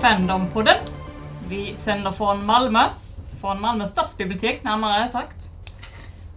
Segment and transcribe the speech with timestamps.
[0.00, 0.76] Fandompodden.
[1.48, 2.84] Vi sänder från Malmö,
[3.40, 5.36] från Malmö stadsbibliotek närmare sagt.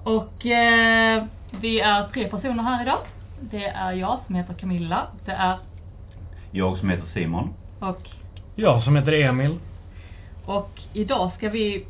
[0.03, 1.23] Och eh,
[1.61, 2.99] vi är tre personer här idag.
[3.41, 5.57] Det är jag som heter Camilla, det är
[6.51, 7.53] Jag som heter Simon.
[7.79, 8.07] och,
[8.55, 9.59] Jag som heter Emil.
[10.45, 11.85] och idag ska vi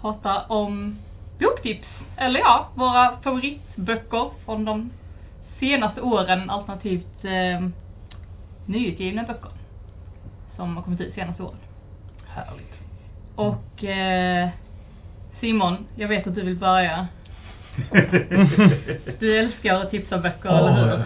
[0.00, 0.98] prata om
[1.40, 1.88] boktips.
[2.16, 4.90] Eller ja, våra favoritböcker från de
[5.60, 7.68] senaste åren alternativt eh,
[8.66, 9.50] nyutgivna böcker.
[10.56, 11.58] Som har kommit ut senaste åren.
[12.26, 12.72] Härligt.
[13.34, 14.48] Och eh,
[15.40, 17.06] Simon, jag vet att du vill börja.
[19.18, 21.04] Du älskar att tipsa böcker, eller hur?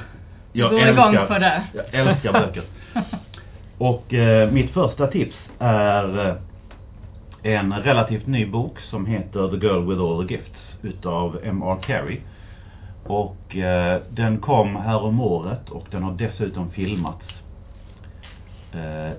[0.53, 1.63] Jag Gå igång på det.
[1.73, 2.65] Jag älskar böcker.
[3.79, 6.35] Och eh, mitt första tips är eh,
[7.43, 11.77] en relativt ny bok som heter The Girl with All the Gifts utav M.R.
[11.83, 12.21] Carey.
[13.07, 17.25] Och eh, den kom här om året och den har dessutom filmats.
[18.73, 19.13] Eh,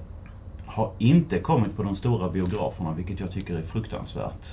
[0.80, 4.45] har inte kommit på de stora biograferna vilket jag tycker är fruktansvärt.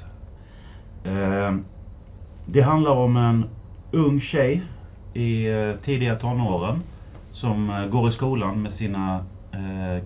[1.04, 1.54] Eh,
[2.46, 3.44] det handlar om en
[3.90, 4.62] ung tjej
[5.14, 6.82] i eh, tidiga tonåren
[7.32, 9.24] som eh, går i skolan med sina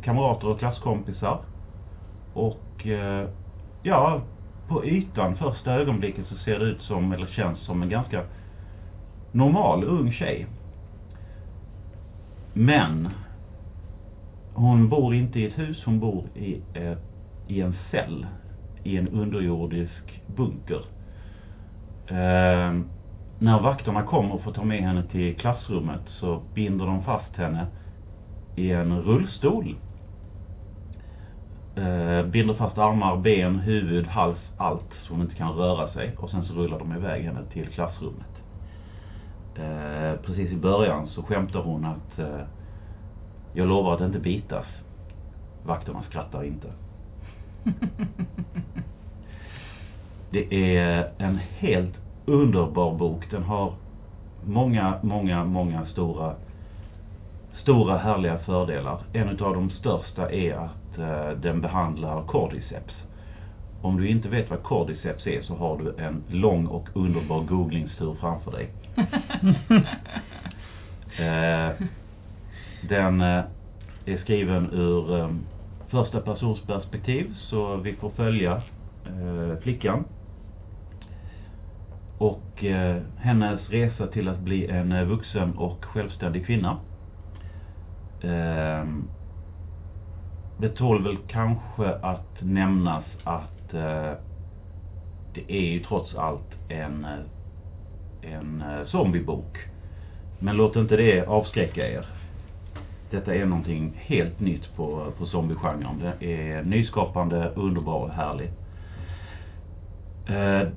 [0.02, 1.38] kamrater och klasskompisar.
[2.34, 2.86] Och
[3.82, 4.20] ja,
[4.68, 8.22] på ytan första ögonblicket så ser det ut som, eller känns som en ganska
[9.32, 10.46] normal ung tjej.
[12.52, 13.08] Men
[14.60, 16.96] hon bor inte i ett hus, hon bor i, eh,
[17.46, 18.26] i en cell
[18.82, 20.84] i en underjordisk bunker.
[22.06, 22.80] Eh,
[23.38, 27.66] när vakterna kommer för att ta med henne till klassrummet så binder de fast henne
[28.56, 29.76] i en rullstol.
[31.76, 36.30] Eh, binder fast armar, ben, huvud, hals, allt så hon inte kan röra sig och
[36.30, 38.26] sen så rullar de iväg henne till klassrummet.
[39.54, 42.40] Eh, precis i början så skämtar hon att eh,
[43.52, 44.66] jag lovar att inte bitas.
[45.62, 46.72] Vakterna skrattar inte.
[50.30, 51.94] Det är en helt
[52.26, 53.30] underbar bok.
[53.30, 53.74] Den har
[54.46, 56.34] många, många, många stora,
[57.62, 59.00] stora härliga fördelar.
[59.12, 62.94] En av de största är att eh, den behandlar cordyceps.
[63.82, 68.16] Om du inte vet vad cordyceps är så har du en lång och underbar googlingstur
[68.20, 68.70] framför dig.
[71.18, 71.70] Eh,
[72.88, 73.44] den eh,
[74.06, 75.40] är skriven ur ehm,
[75.88, 78.62] första persons perspektiv så vi får följa
[79.06, 80.04] eh, flickan
[82.18, 86.76] och eh, hennes resa till att bli en vuxen och självständig kvinna.
[88.22, 89.08] Ehm,
[90.58, 93.70] det tål väl kanske att nämnas att
[95.34, 97.06] det är ju trots allt en,
[98.22, 99.58] en zombiebok.
[100.38, 102.06] Men låt inte det avskräcka er.
[103.10, 105.98] Detta är någonting helt nytt på, på zombiegenren.
[105.98, 108.50] Det är nyskapande, underbar och härlig.
[110.28, 110.68] Eh,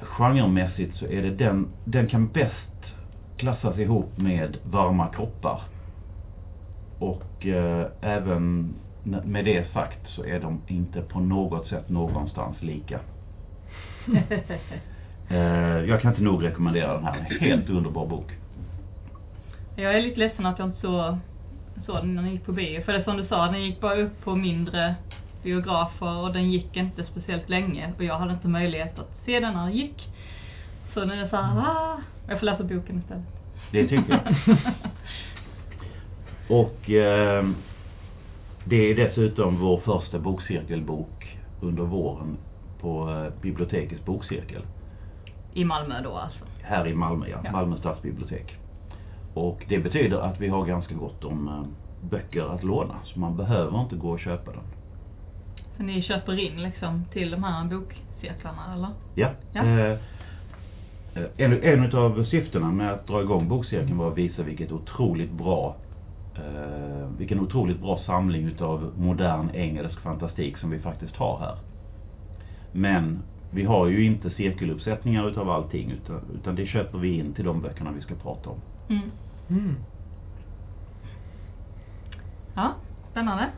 [0.00, 2.94] genremässigt så är det den, den kan bäst
[3.36, 5.60] klassas ihop med varma kroppar.
[6.98, 8.74] Och eh, även
[9.24, 13.00] med det sagt så är de inte på något sätt någonstans lika.
[15.30, 17.38] Eh, jag kan inte nog rekommendera den här.
[17.40, 18.37] Helt underbar bok.
[19.82, 21.16] Jag är lite ledsen att jag inte såg
[21.86, 22.82] så den när den gick på bio.
[22.82, 24.94] För det som du sa, den gick bara upp på mindre
[25.42, 27.92] biografer och den gick inte speciellt länge.
[27.98, 30.08] Och jag hade inte möjlighet att se den när den gick.
[30.94, 33.24] Så nu är det så här, ah, jag får läsa boken istället.
[33.72, 34.56] Det tycker jag.
[36.58, 37.48] Och eh,
[38.64, 42.36] det är dessutom vår första bokcirkelbok under våren
[42.80, 44.62] på eh, bibliotekets bokcirkel.
[45.54, 46.44] I Malmö då alltså.
[46.62, 47.40] Här i Malmö, ja.
[47.44, 47.52] Ja.
[47.52, 48.57] Malmö stadsbibliotek.
[49.38, 51.64] Och det betyder att vi har ganska gott om eh,
[52.08, 52.94] böcker att låna.
[53.04, 54.62] Så man behöver inte gå och köpa dem.
[55.76, 58.88] Så ni köper in liksom till de här bokcirklarna eller?
[59.14, 59.30] Ja.
[59.52, 59.64] Ja.
[59.64, 59.98] Eh,
[61.14, 65.32] eh, en, en av syftena med att dra igång bokcirkeln var att visa vilket otroligt
[65.32, 65.76] bra
[66.34, 71.56] eh, vilken otroligt bra samling utav modern engelsk fantastik som vi faktiskt har här.
[72.72, 77.44] Men vi har ju inte cirkeluppsättningar utav allting utan, utan det köper vi in till
[77.44, 78.60] de böckerna vi ska prata om.
[78.88, 79.10] Mm.
[79.50, 79.76] Mm.
[82.54, 82.74] Ja,
[83.10, 83.48] spännande.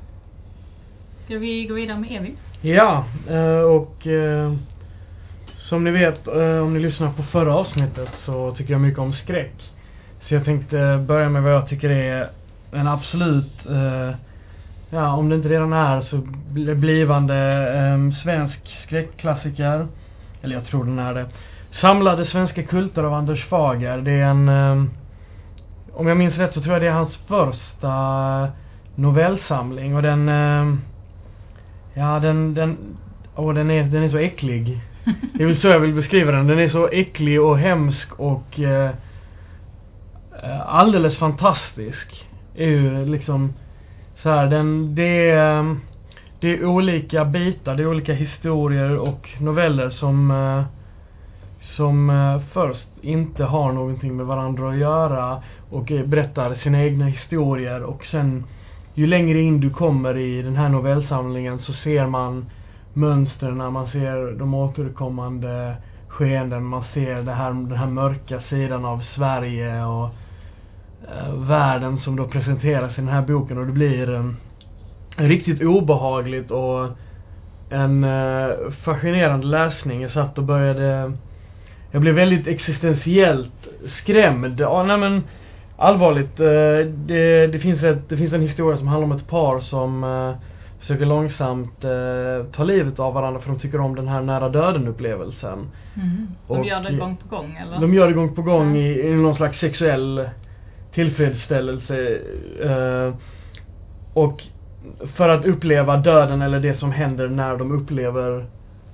[1.25, 2.37] Ska vi gå vidare med Evin?
[2.61, 4.55] Ja, eh, och eh,
[5.69, 9.13] som ni vet, eh, om ni lyssnar på förra avsnittet så tycker jag mycket om
[9.13, 9.55] skräck.
[10.29, 12.31] Så jag tänkte börja med vad jag tycker är
[12.73, 13.53] en absolut,
[14.91, 19.89] ja om det inte redan är så bli- blivande svensk skräckklassiker.
[20.43, 21.27] Eller jag tror den är det.
[21.81, 23.99] Samlade svenska kulter av Anders Fager.
[23.99, 24.49] Det är en,
[25.95, 27.93] om jag minns rätt så tror jag det är hans första
[28.95, 30.75] novellsamling och den, eh,
[31.95, 32.77] ja den, den,
[33.37, 34.81] åh den är, den är så äcklig.
[35.35, 36.47] Det är väl så jag vill beskriva den.
[36.47, 38.91] Den är så äcklig och hemsk och eh,
[40.43, 42.27] eh, alldeles fantastisk.
[42.55, 43.53] Är ju liksom
[44.23, 45.75] så här, den, det är, eh,
[46.41, 50.65] det är olika bitar, det är olika historier och noveller som eh,
[51.77, 57.07] som eh, först inte har någonting med varandra att göra och eh, berättar sina egna
[57.07, 58.45] historier och sen
[58.95, 62.51] ju längre in du kommer i den här novellsamlingen så ser man
[62.93, 65.77] mönstren, man ser de återkommande
[66.09, 70.09] skeenden, man ser det här, den här mörka sidan av Sverige och
[71.09, 74.25] eh, världen som då presenteras i den här boken och det blir eh,
[75.17, 76.89] riktigt obehagligt och
[77.71, 78.51] en eh,
[78.85, 80.03] fascinerande läsning.
[80.03, 81.13] Jag satt och började
[81.93, 83.67] jag blev väldigt existentiellt
[84.03, 84.61] skrämd.
[84.61, 85.23] Ja, nej men
[85.77, 86.41] allvarligt.
[86.41, 90.05] Eh, det, det, finns ett, det finns en historia som handlar om ett par som
[90.05, 90.35] eh,
[90.81, 94.89] försöker långsamt eh, ta livet av varandra för de tycker om den här nära döden
[94.89, 95.59] upplevelsen.
[95.97, 96.29] Mm.
[96.49, 97.81] De Och- gör det gång på gång eller?
[97.81, 98.83] De gör det gång på gång Ja.
[98.83, 100.29] i, i någon slags sexuell
[100.95, 102.19] tillfredsställelse.
[102.63, 103.15] Eh,
[104.15, 104.43] och
[105.17, 108.47] för att uppleva döden eller det som händer när de upplever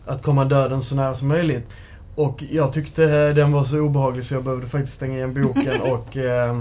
[0.07, 1.69] att komma döden så nära som möjligt.
[2.17, 6.17] Och jag tyckte den var så obehaglig så jag behövde faktiskt stänga igen boken och
[6.17, 6.61] eh,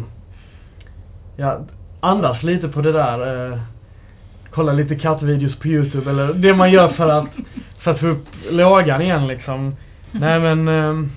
[1.36, 1.60] ja,
[2.00, 3.52] andas lite på det där.
[3.52, 3.60] Eh,
[4.52, 7.30] kolla lite kattvideos på youtube eller det man gör för att,
[7.80, 9.76] för att få upp lågan igen liksom.
[10.12, 11.10] Nej men eh,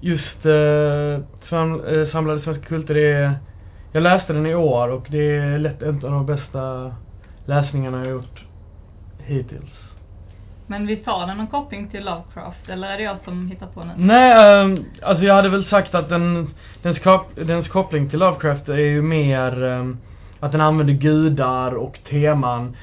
[0.00, 3.38] just eh, sam, eh, Samlade svenska kulter det är
[3.92, 6.94] Jag läste den i år och det är lätt en av de bästa
[7.46, 8.44] läsningarna jag gjort
[9.18, 9.83] hittills.
[10.66, 12.68] Men visst har den någon koppling till Lovecraft?
[12.68, 13.90] Eller är det jag som hittar på den?
[13.96, 16.50] Nej, um, alltså jag hade väl sagt att den,
[16.82, 19.98] dens, kop, dens koppling till Lovecraft är ju mer um,
[20.40, 22.76] att den använder gudar och teman.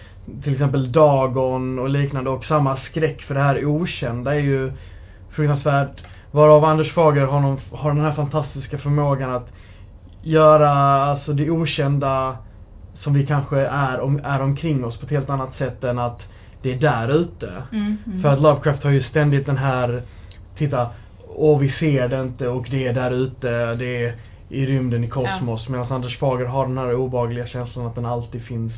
[0.43, 4.73] Till exempel Dagon och liknande och samma skräck för det här okända är ju
[5.31, 6.01] fruktansvärt.
[6.31, 9.49] Varav Anders Fager har, någon, har den här fantastiska förmågan att
[10.21, 10.69] göra
[11.03, 12.37] alltså det okända
[13.03, 16.21] som vi kanske är, om, är omkring oss på ett helt annat sätt än att
[16.61, 17.63] det är där ute.
[17.71, 18.21] Mm, mm.
[18.21, 20.03] För att Lovecraft har ju ständigt den här,
[20.57, 20.89] titta,
[21.35, 24.15] och vi ser det inte och det är där ute, det är
[24.49, 25.69] i rymden, i kosmos.
[25.69, 28.73] Medan Anders Fager har den här obehagliga känslan att den alltid finns,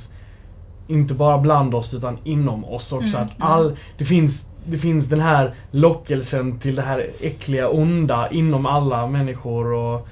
[0.88, 3.08] inte bara bland oss utan inom oss också.
[3.08, 3.48] Mm, Att mm.
[3.52, 4.34] all, det finns,
[4.66, 10.08] det finns den här lockelsen till det här äckliga, onda inom alla människor och,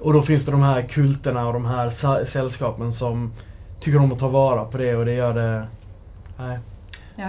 [0.00, 3.32] och då finns det de här kulterna och de här sällskapen som
[3.80, 5.66] tycker om att ta vara på det och det gör det,
[6.38, 6.58] nej.
[7.16, 7.28] Ja.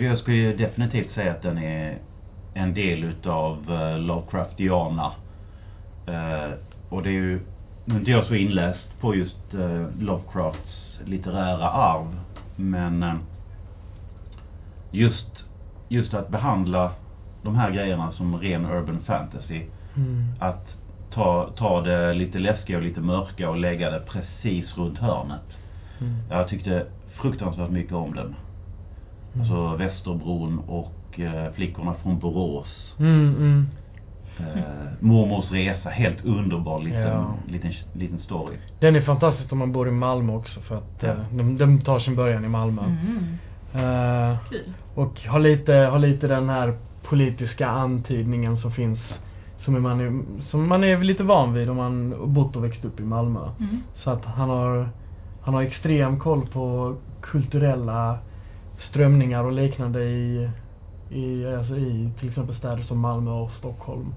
[0.00, 1.98] Jag skulle ju definitivt säga att den är
[2.54, 5.12] en del utav uh, Lovecraftiana.
[6.06, 6.50] Eh,
[6.88, 7.40] och det är ju,
[7.84, 12.20] nu är inte jag så inläst på just eh, Lovecrafts litterära arv.
[12.56, 13.14] Men eh,
[14.90, 15.44] just,
[15.88, 16.92] just att behandla
[17.42, 19.62] de här grejerna som ren urban fantasy.
[19.96, 20.24] Mm.
[20.40, 20.66] Att
[21.10, 25.48] ta, ta det lite läskiga och lite mörka och lägga det precis runt hörnet.
[26.00, 26.14] Mm.
[26.30, 26.86] Jag tyckte
[27.20, 28.34] fruktansvärt mycket om den.
[29.38, 32.94] Alltså Västerbron och eh, Flickorna från Borås.
[32.98, 33.66] Mm, mm.
[34.38, 34.64] Eh,
[35.00, 37.34] mormors resa, helt underbar liten, Ja.
[37.48, 38.56] liten, liten story.
[38.80, 41.08] Den är fantastisk om man bor i Malmö också för att Ja.
[41.08, 42.82] eh, de, de tar sin början i Malmö.
[42.82, 43.38] Mm.
[43.74, 44.72] Eh, Kul.
[44.94, 48.98] och har lite, har lite den här politiska antydningen som finns
[49.64, 53.00] som man är, som man är lite van vid om man bott och växt upp
[53.00, 53.40] i Malmö.
[53.60, 53.80] Mm.
[53.96, 54.88] Så att han har,
[55.42, 58.18] han har extrem koll på kulturella
[58.90, 60.50] strömningar och liknande i,
[61.10, 64.14] i, alltså i till exempel städer som Malmö och Stockholm.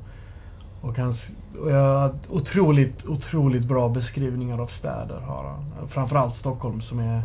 [0.82, 1.18] Och hans,
[1.60, 5.88] och jag, otroligt, otroligt bra beskrivningar av städer har han.
[5.90, 7.22] Framförallt Stockholm som är,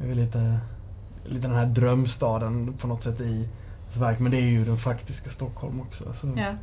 [0.00, 0.60] är lite,
[1.24, 3.48] lite den här drömstaden på något sätt i
[3.86, 4.18] hans verk.
[4.18, 6.14] Men det är ju den faktiska Stockholm också.
[6.20, 6.32] Så.
[6.36, 6.54] Ja.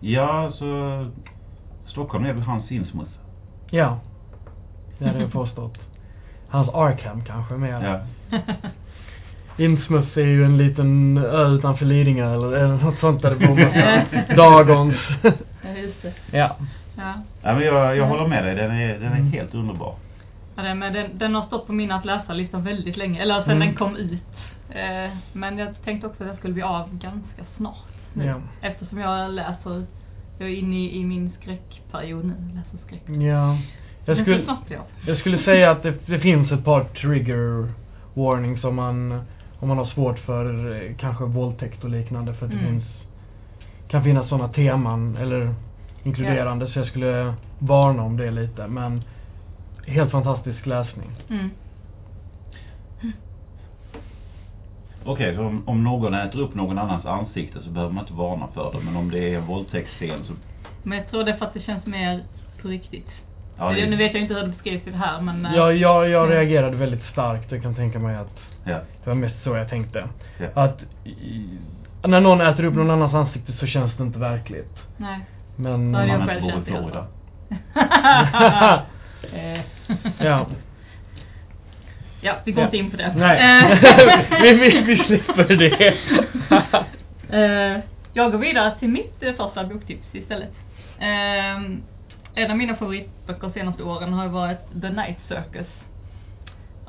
[0.00, 1.06] Ja, så
[1.86, 3.12] Stockholm är väl hans Innsmouth.
[3.70, 3.98] Ja.
[4.98, 5.78] Det hade jag påstått.
[6.50, 8.04] Hans Arkham kanske mer.
[8.30, 8.38] Ja.
[9.56, 13.54] Innsmouth är ju en liten ö utanför Lidingö eller, eller något sånt där det bor
[13.56, 14.96] massa Dagons.
[15.22, 16.12] ja, just det.
[16.32, 16.56] ja.
[16.96, 17.14] Ja.
[17.42, 19.32] ja men jag, jag håller med dig, den är, den är Mm.
[19.32, 19.94] helt underbar.
[20.56, 23.50] Ja, den, men den, den har stått på min att läsa-lista väldigt länge, eller sen
[23.52, 23.66] Mm.
[23.68, 24.22] den kom ut.
[24.70, 28.24] Eh, men jag tänkte också att jag skulle bli av ganska snart nu.
[28.24, 28.34] Ja.
[28.60, 29.86] Eftersom jag läser,
[30.38, 33.02] jag är inne i, i min skräckperiod nu, läser skräck.
[33.22, 33.58] Ja.
[34.04, 34.56] Jag skulle,
[35.06, 37.72] jag skulle säga att det, det finns ett par trigger
[38.14, 39.12] warnings om man,
[39.58, 42.70] om man har svårt för eh, kanske våldtäkt och liknande för att det Mm.
[42.70, 42.84] finns,
[43.88, 45.54] kan finnas sådana teman eller
[46.02, 49.04] inkluderande så jag skulle varna om det lite men
[49.86, 51.10] helt fantastisk läsning.
[51.28, 51.50] Mm.
[55.04, 58.48] Okej, så om, om någon äter upp någon annans ansikte så behöver man inte varna
[58.54, 58.80] för det.
[58.84, 60.32] Men om det är en våldtäktsscen så...
[60.82, 62.24] Men jag tror det är för att det känns mer
[62.62, 63.08] på riktigt.
[63.60, 65.46] Ja, Nu det, vet jag inte hur det beskrivs i det här men...
[65.46, 66.36] eh, Jag, jag, jag mm.
[66.36, 70.04] reagerade väldigt starkt och kan tänka mig att ja, det var mest så jag tänkte.
[70.38, 70.46] ja.
[70.62, 71.58] Att i,
[72.06, 74.78] när någon äter upp någon annans ansikte så känns det inte verkligt.
[74.96, 75.18] Nej.
[75.56, 75.94] Men...
[75.94, 77.04] Ja, jag man själv känt det.
[80.18, 80.46] Ja.
[82.20, 82.66] Ja, vi går Ja.
[82.66, 83.14] inte in på det.
[83.16, 83.62] Nej.
[83.62, 84.42] Eh.
[84.42, 85.94] vi, vi, vi slipper det.
[87.32, 87.78] Eh,
[88.14, 90.52] jag går vidare till mitt första boktips istället.
[92.34, 95.66] En av mina favoritböcker de senaste åren har ju varit The Night Circus.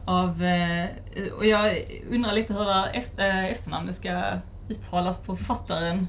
[0.05, 0.89] Av, eh,
[1.38, 4.24] och jag undrar lite hur eh, efternamnet ska
[4.69, 6.07] uttalas på författaren.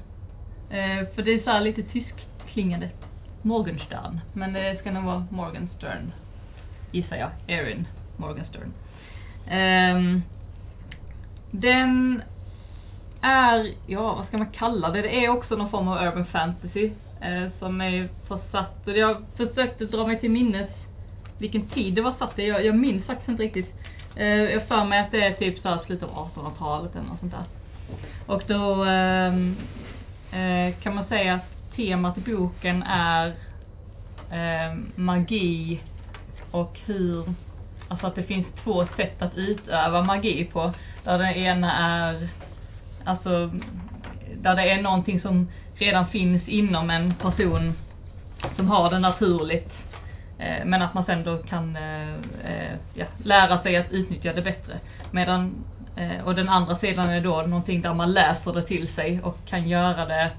[0.69, 2.89] Eh, för det är så här lite tyskklingande.
[3.41, 4.19] Morgenstern.
[4.33, 6.11] Men det ska nog vara Morgenstern.
[6.91, 7.29] Gissar jag.
[7.47, 7.87] Erin
[8.17, 8.73] Morgenstern.
[9.49, 10.21] Ehm,
[11.51, 12.21] den
[13.21, 15.01] är, ja vad ska man kalla det?
[15.01, 16.91] Det är också någon form av urban fantasy.
[17.23, 20.69] Eh, som är försatt, och jag försökte dra mig till minnes
[21.37, 22.47] vilken tid det var satt i.
[22.47, 23.75] Jag, jag minns faktiskt inte riktigt.
[24.15, 27.07] Eh, jag har för mig att det är typ så här slutet av 1800-talet eller
[27.07, 27.45] något sånt där.
[28.25, 29.55] Och då ehm,
[30.31, 33.33] eh, kan man säga att temat i boken är
[34.31, 35.81] ehm, magi
[36.51, 37.33] och hur,
[37.87, 40.73] alltså att det finns två sätt att utöva magi på.
[41.03, 42.29] Där det ena är,
[43.03, 43.51] alltså,
[44.35, 45.47] där det är någonting som
[45.83, 47.73] redan finns inom en person
[48.55, 49.71] som har det naturligt.
[50.39, 52.13] Eh, men att man sen då kan eh,
[52.43, 54.79] eh, ja, lära sig att utnyttja det bättre.
[55.11, 55.65] Medan,
[56.25, 59.67] och den andra sidan är då någonting där man läser det till sig och kan
[59.67, 60.31] göra det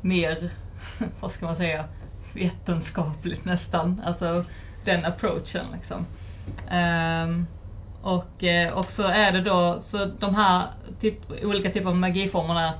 [0.00, 0.50] mer,
[1.20, 1.84] vad ska man säga,
[2.34, 4.02] vetenskapligt nästan.
[4.06, 4.44] Alltså
[4.84, 6.06] den approachen liksom.
[6.70, 7.46] Ehm,
[8.02, 10.66] och, och så är det då, så de här
[11.00, 12.72] typ, olika typer av magiformerna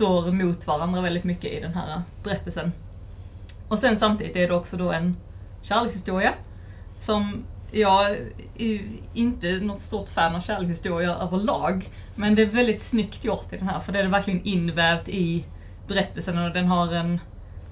[0.00, 2.72] står mot varandra väldigt mycket i den här berättelsen.
[3.68, 5.16] Och sen samtidigt är det också då en
[5.62, 6.34] kärlekshistoria
[7.06, 8.10] som jag
[8.54, 8.80] är
[9.14, 11.88] inte något stort fan av kärlekshistorier överlag.
[12.14, 15.44] Men det är väldigt snyggt gjort i den här för det är verkligen invävt i
[15.88, 17.20] berättelsen och den har en,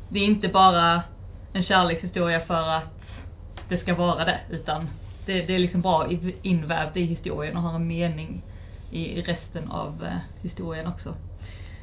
[0.08, 1.02] det är inte bara
[1.52, 3.02] en kärlekshistoria för att
[3.68, 4.88] det ska vara det utan
[5.26, 6.11] det, det är liksom bra
[6.42, 8.42] invävt i historien och har en mening
[8.90, 11.14] i resten av eh, historien också.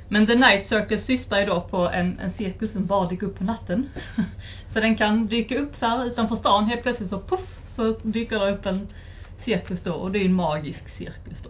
[0.09, 3.38] Men The Night Circus syftar ju då på en, en cirkus som bara dyker upp
[3.38, 3.89] på natten.
[4.74, 8.39] så den kan dyka upp så här utanför stan helt plötsligt så puff så dyker
[8.39, 8.88] det upp en
[9.45, 11.50] cirkus då och det är en magisk cirkus då.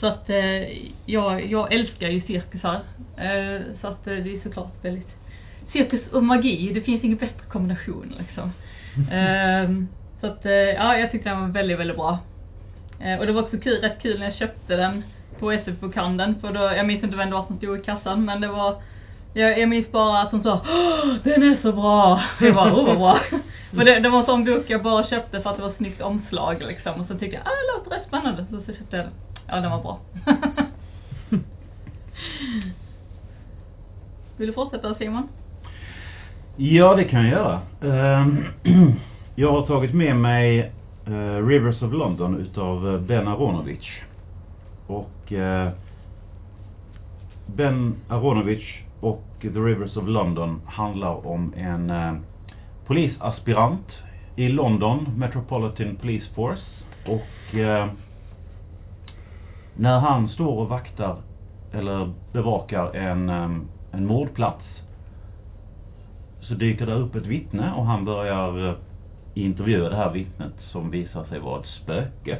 [0.00, 2.80] Så att eh, jag, jag älskar ju cirkusar.
[3.16, 5.10] Eh, så att eh, det är såklart väldigt
[5.72, 8.52] cirkus och magi, det finns ingen bättre kombination liksom.
[9.10, 9.88] Ehm,
[10.20, 12.18] så att eh, ja, jag tyckte den var väldigt, väldigt bra.
[13.00, 15.02] Eh, och det var också kul, rätt kul när jag köpte den
[15.40, 16.40] på SF-bokhandeln.
[16.40, 18.76] För då, jag minns inte vem det var som stod i kassan men det var
[19.32, 20.60] jag, jag minns bara att hon sa
[21.24, 22.22] den är så bra!
[22.40, 23.20] Jag bara, åh vad bra!
[23.70, 25.76] För det, det var en sån bok jag bara köpte för att det var ett
[25.76, 27.00] snyggt omslag liksom.
[27.00, 28.46] Och så tyckte jag, ah det låter rätt spännande.
[28.50, 29.12] Så, så köpte jag den.
[29.46, 30.00] Ja den var bra.
[34.36, 35.28] Vill du fortsätta Simon?
[36.56, 37.60] Ja, det kan jag göra.
[37.80, 38.44] Ehm,
[39.34, 40.72] jag har tagit med mig
[41.06, 44.00] eh, Rivers of London utav eh, Ben Aronovich.
[44.90, 45.70] Och eh,
[47.46, 52.14] Ben Aronovich och The Rivers of London handlar om en eh,
[52.86, 53.86] polisaspirant
[54.36, 56.62] i London Metropolitan Police Force.
[57.06, 57.86] Och eh,
[59.76, 61.16] när han står och vaktar
[61.72, 63.50] eller bevakar en, eh,
[63.92, 64.64] en mordplats
[66.40, 68.74] så dyker det upp ett vittne och han börjar eh,
[69.34, 72.38] intervjua det här vittnet som visar sig vara ett spöke.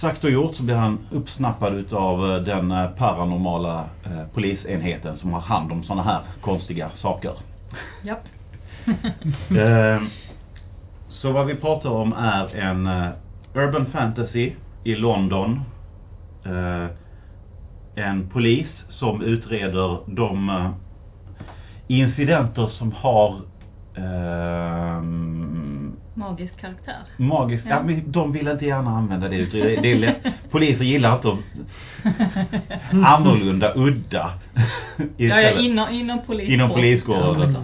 [0.00, 5.32] Sagt och gjort så blir han uppsnappad utav eh, den eh, paranormala eh, polisenheten som
[5.32, 7.32] har hand om sådana här konstiga saker.
[8.02, 8.22] Japp.
[9.58, 10.02] Eh,
[11.10, 12.88] Så vad vi pratar om är en
[13.54, 14.52] urban fantasy
[14.84, 15.60] i London.
[17.94, 20.50] En polis som utreder de
[21.88, 23.40] incidenter som har
[23.96, 25.27] ehm,
[26.18, 26.96] Magisk karaktär.
[27.16, 27.70] magisk, ja.
[27.70, 27.82] Ja.
[27.82, 29.82] men de vill inte gärna använda det uttrycket.
[29.82, 30.26] Det är lätt.
[30.50, 31.38] Poliser gillar inte att
[33.04, 34.32] annorlunda, udda.
[35.16, 36.54] ja, ja, inom, inom poliskåren.
[36.54, 37.56] Inom poliskåren.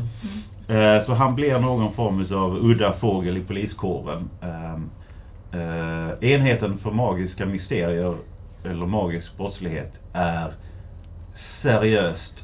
[0.69, 0.75] Ja.
[0.75, 4.31] Eh, Så han blir någon form av udda fågel i poliskåren.
[4.43, 4.91] Ehm,
[5.53, 8.17] eh, Enheten för magiska mysterier
[8.65, 10.53] eller magisk brottslighet är
[11.63, 12.35] seriöst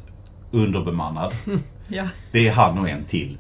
[0.51, 1.33] underbemannad.
[1.93, 2.09] Ja.
[2.33, 3.39] Det är han och en till.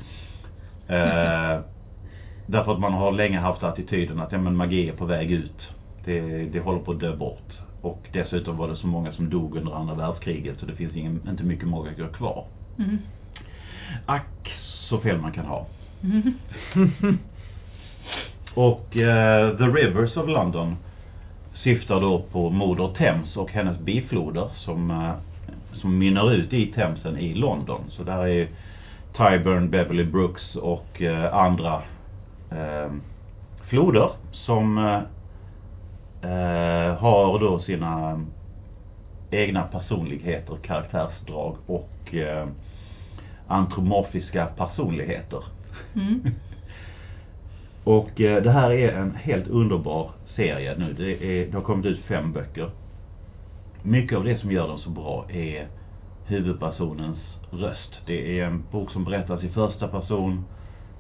[2.50, 5.69] Därför att man har länge haft attityden att ja, men magi är på väg ut.
[6.04, 6.21] Det,
[6.52, 7.52] det håller på att dö bort.
[7.83, 11.21] Och dessutom var det så många som dog under andra världskriget så det finns ingen,
[11.28, 12.45] inte mycket magiker kvar.
[12.78, 12.99] Mm.
[14.07, 14.52] Ack
[14.88, 15.66] så fel man kan ha.
[16.02, 16.35] Mm.
[18.54, 20.76] Och eh, The Rivers of London
[21.54, 25.12] syftar då på Moder Thames och hennes bifloder som, eh,
[25.80, 27.80] som mynnar ut i Themsen i London.
[27.90, 28.49] Så där är
[29.16, 31.83] Tyburn, Beverly Brooks och eh, andra
[33.69, 34.78] floder som
[36.23, 38.21] eh, har då sina
[39.30, 42.49] egna personligheter, karaktärsdrag och eh,
[43.47, 45.45] antropomorfiska personligheter.
[45.95, 46.21] Mm.
[47.85, 50.92] Och eh, det här är en helt underbar serie nu.
[50.92, 52.71] Det, är, det har kommit ut fem böcker.
[53.83, 55.69] Mycket av det som gör den så bra är
[56.26, 57.19] huvudpersonens
[57.50, 58.00] röst.
[58.07, 60.45] Det är en bok som berättas i första person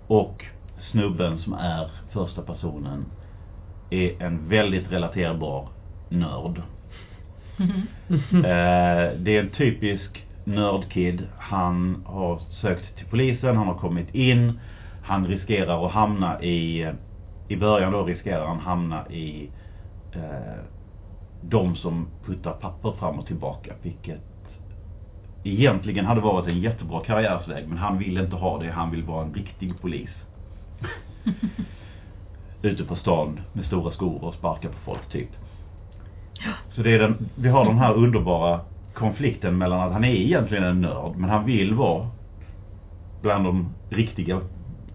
[0.06, 0.44] och
[0.90, 3.04] snubben som är första personen
[3.90, 5.68] är en väldigt relaterbar
[6.08, 6.62] nörd.
[7.58, 7.86] Mm.
[8.44, 11.26] Eh, det är en typisk nördkid.
[11.38, 14.60] Han har sökt till polisen, han har kommit in.
[15.02, 16.92] Han riskerar att hamna i,
[17.48, 19.50] i början då riskerar han hamna i
[20.12, 20.64] eh,
[21.42, 23.74] de som puttar papper fram och tillbaka.
[23.82, 24.20] Vilket
[25.44, 28.70] egentligen hade varit en jättebra karriärsväg men han vill inte ha det.
[28.70, 30.10] Han vill vara en riktig polis.
[32.62, 35.28] Ute på stan med stora skor och sparka på folk typ.
[36.74, 38.60] Så det är den, vi har den här underbara
[38.94, 42.08] konflikten mellan att han är egentligen en nörd men han vill vara
[43.20, 44.40] bland de riktiga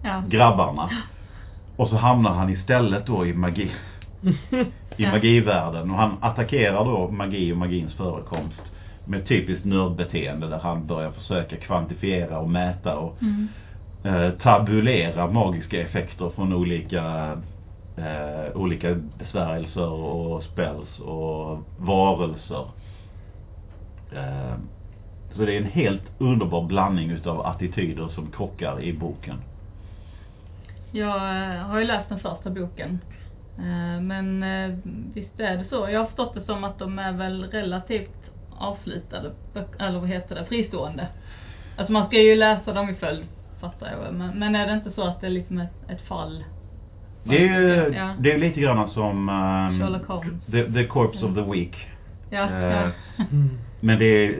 [0.02, 0.22] Ja.
[0.28, 0.90] grabbarna.
[1.76, 3.70] Och så hamnar han istället då i magi.
[4.96, 5.10] I Ja.
[5.10, 8.60] magivärlden och han attackerar då magi och magins förekomst
[9.04, 13.48] med typiskt nördbeteende där han börjar försöka kvantifiera och mäta och Mm.
[14.06, 17.32] Eh, tabulera magiska effekter från olika
[17.96, 22.68] eh, olika besvärjelser och spells och varelser.
[24.12, 24.54] Eh,
[25.36, 29.36] så det är en helt underbar blandning utav attityder som krockar i boken.
[30.92, 32.98] Jag eh, har ju läst den första boken.
[33.58, 34.44] Eh, men
[35.14, 35.88] visst är det så.
[35.90, 39.32] Jag har förstått det som att de är väl relativt avslutade,
[39.78, 41.08] eller vad heter det, fristående.
[41.76, 43.26] Alltså man ska ju läsa dem i följd,
[43.60, 44.14] fattar jag väl.
[44.14, 46.44] Men, men är det inte så att det är liksom ett, ett fall?
[47.24, 48.14] Det är ju Ja.
[48.18, 50.44] det är lite grann som ehm, Sherlock Holmes.
[50.50, 51.76] the, the Corpse of the Week.
[52.30, 52.82] Ja, Eh, ja.
[53.30, 53.50] Mm.
[53.80, 54.34] Men det är,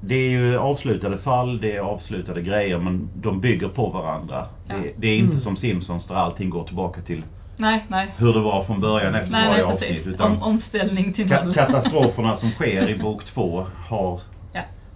[0.00, 4.46] det är ju avslutade fall, det är avslutade grejer men de bygger på varandra.
[4.68, 4.74] Ja.
[4.76, 5.42] Det, det är inte Mm.
[5.44, 7.22] som Simpsons där allting går tillbaka till
[7.56, 8.08] Nej, nej.
[8.16, 10.06] hur det var från början efter Nej, varje nej avsnitt.
[10.06, 11.54] Utan Om, omställning till ka- noll.
[11.54, 14.20] katastroferna som sker i bok två har.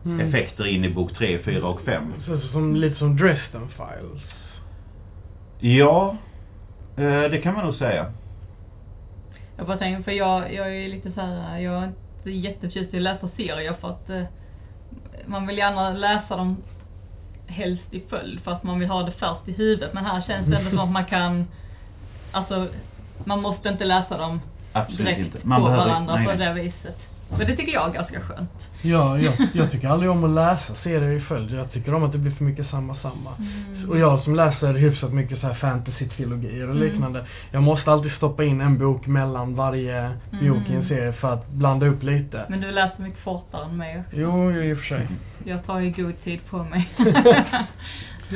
[0.07, 0.29] Mm.
[0.29, 2.13] effekter in i bok tre, fyra och fem.
[2.27, 4.23] Så, som, lite som Dresden Files.
[5.61, 6.17] Ja,
[6.97, 8.13] eh, det kan man nog säga.
[9.57, 12.97] Jag bara tänker, för jag, jag är lite så här, jag är inte jätteförtjust i
[12.97, 14.23] att läsa serier för att eh,
[15.27, 16.57] man vill gärna läsa dem
[17.47, 19.95] helst i följd för att man vill ha det färskt i huvudet.
[19.95, 21.47] Men här känns det ändå som att man kan,
[22.33, 22.69] alltså
[23.25, 24.41] man måste inte läsa dem
[24.73, 25.39] Absolut direkt inte.
[25.39, 26.47] på behöver- varandra nej, på nej.
[26.49, 26.99] det viset.
[27.31, 28.51] Men det tycker jag är ganska skönt.
[28.83, 31.51] Ja, jag, jag tycker aldrig om att läsa serier i följd.
[31.51, 33.31] Jag tycker om att det blir för mycket samma samma.
[33.39, 33.91] Mm.
[33.91, 36.89] Och jag som läser hyfsat mycket så här fantasy-trilogier och Mm.
[36.89, 37.27] liknande.
[37.51, 40.89] Jag måste alltid stoppa in en bok mellan varje bok i en Mm.
[40.89, 42.45] serie för att blanda upp lite.
[42.49, 44.03] Men du läser mycket fortare än mig.
[44.13, 45.09] Jo, jo, i och för sig.
[45.45, 46.89] Jag tar ju god tid på mig.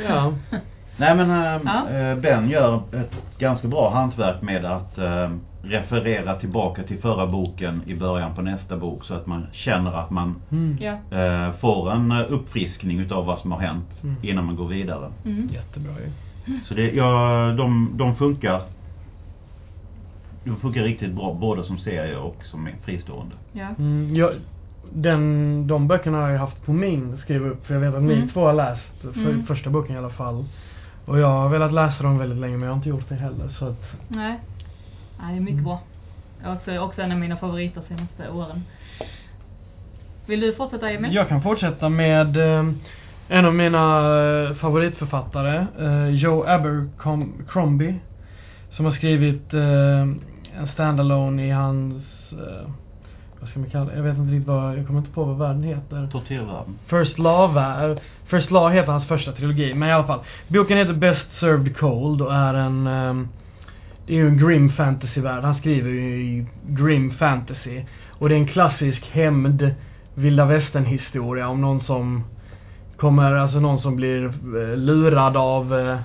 [0.09, 0.33] Ja.
[0.97, 1.89] Nej men eh, Ja.
[1.89, 5.29] eh, Ben gör ett ganska bra hantverk med att eh,
[5.63, 10.09] referera tillbaka till förra boken i början på nästa bok så att man känner att
[10.09, 10.77] man Mm.
[11.11, 14.15] eh, får en eh, uppfriskning utav vad som har hänt Mm.
[14.21, 15.11] innan man går vidare.
[15.25, 15.49] Mm.
[15.53, 16.11] Jättebra ju.
[16.67, 18.61] Så det, ja, de, de funkar
[20.43, 23.35] de funkar riktigt bra både som serie och som fristående.
[23.51, 23.67] Ja.
[23.79, 24.31] Mm, jag,
[24.93, 28.13] den, de böckerna har jag haft på min skriva upp för jag vet att ni
[28.13, 28.29] Mm.
[28.29, 29.45] två har läst för, Mm.
[29.45, 30.45] första boken i alla fall.
[31.05, 33.49] Och jag har velat läsa dem väldigt länge men jag har inte gjort det heller
[33.59, 34.39] så att Nej.
[35.21, 35.63] Nej, det är mycket Mm.
[35.63, 35.79] bra.
[36.45, 38.63] Också, också en av mina favoriter senaste åren.
[40.25, 41.13] Vill du fortsätta Emil?
[41.13, 42.65] Jag kan fortsätta med eh,
[43.27, 47.95] en av mina eh, favoritförfattare, eh, Joe Abercrombie.
[48.71, 49.99] Som har skrivit eh,
[50.57, 52.69] en standalone i hans, eh,
[53.39, 53.95] vad ska man kalla det?
[53.95, 56.07] Jag vet inte riktigt vad, jag kommer inte på vad världen heter.
[56.11, 56.79] Tortyrvärlden.
[56.87, 60.19] First Law, är- First Law heter hans första trilogi, men i alla fall.
[60.47, 63.29] Boken heter Best Served Cold och är en, ehm,
[64.05, 65.43] det är ju en grim fantasy-värld.
[65.43, 67.81] Han skriver ju i grim fantasy.
[68.09, 69.75] Och det är en klassisk hämnd,
[70.15, 72.23] vilda västern historia om någon som
[72.97, 75.99] kommer, alltså någon som blir eh, lurad av, eh,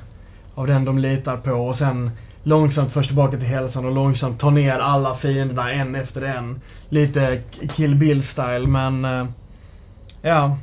[0.54, 2.10] av den de litar på och sen
[2.42, 6.60] långsamt förs tillbaka till hälsan och långsamt tar ner alla fienderna en efter en.
[6.88, 7.42] Lite
[7.76, 9.26] Kill Bill-style men, eh,
[10.22, 10.58] ja.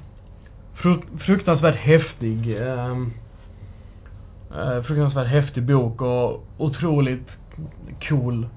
[0.76, 2.58] Fru- fruktansvärt häftig.
[2.62, 3.14] Ehm
[4.54, 7.28] eh, fruktansvärt häftig bok och otroligt
[8.10, 8.48] cool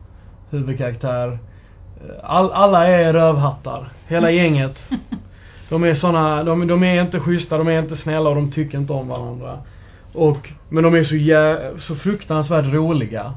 [0.50, 1.28] huvudkaraktär.
[1.28, 3.92] Eh, All, alla är rövhattar.
[4.06, 4.76] Hela gänget.
[5.68, 8.78] De är såna, de, de är inte schyssta, de är inte snälla och de tycker
[8.78, 9.59] inte om varandra.
[10.12, 13.35] Och, men de är så jä, så fruktansvärt roliga.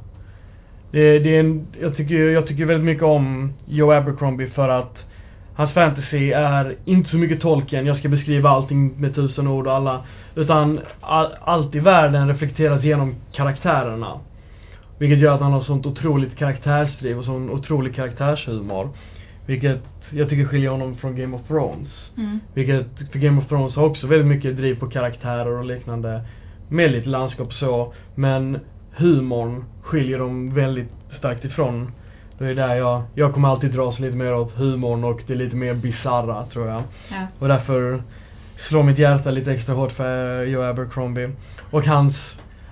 [0.92, 4.98] Det, det är en, jag tycker, jag tycker väldigt mycket om Joe Abercrombie för att
[5.56, 9.74] hans fantasy är inte så mycket Tolkien, jag ska beskriva allting med tusen ord och
[9.74, 10.04] alla,
[10.40, 14.20] utan all, allt i världen reflekteras genom karaktärerna.
[14.98, 18.90] Vilket gör att han har sånt otroligt karaktärsdriv och sån otrolig karaktärshumor.
[19.46, 21.90] Vilket jag tycker skiljer honom från Game of Thrones.
[22.18, 22.40] Mm.
[22.54, 26.22] Vilket, för Game of Thrones har också väldigt mycket driv på karaktärer och liknande.
[26.70, 27.94] Med lite landskap så.
[28.16, 28.60] Men
[28.96, 31.92] humorn skiljer dem väldigt starkt ifrån.
[32.38, 35.56] Det är där jag, jag kommer alltid dras lite mer åt humorn och det lite
[35.56, 36.84] mer bizarra tror jag.
[37.10, 37.28] Ja.
[37.40, 38.04] Och därför
[38.68, 41.30] slår mitt hjärta lite extra hårt för Joe Abercrombie.
[41.72, 42.16] Och hans,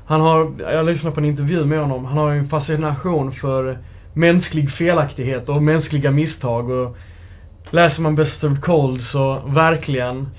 [0.06, 3.78] han har, jag lyssnade på en intervju med honom, han har ju en fascination för
[4.13, 6.97] mänsklig felaktighet och mänskliga misstag och
[7.69, 10.30] läser man Best of Cold så verkligen,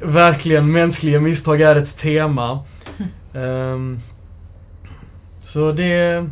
[0.00, 2.64] verkligen mänskliga misstag är ett tema.
[3.34, 4.00] Ehm,
[5.52, 6.30] så det är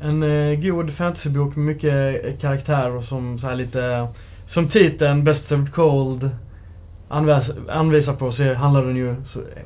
[0.00, 4.08] en uh, god fantasybok med mycket karaktärer karaktär och som så här lite,
[4.54, 6.30] som titeln Best Served Cold
[7.68, 9.16] anvisar på så handlar den ju